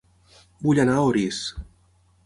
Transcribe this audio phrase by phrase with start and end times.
[0.69, 1.45] Vull anar a Orís